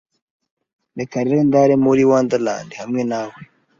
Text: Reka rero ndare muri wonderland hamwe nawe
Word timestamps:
Reka 0.97 1.17
rero 1.25 1.41
ndare 1.47 1.73
muri 1.85 2.01
wonderland 2.09 2.69
hamwe 2.81 3.01
nawe 3.11 3.39